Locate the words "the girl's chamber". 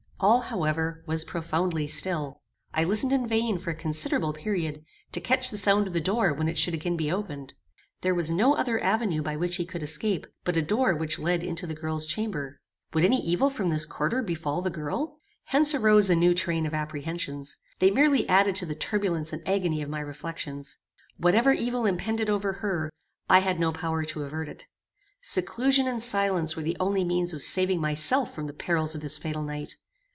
11.65-12.59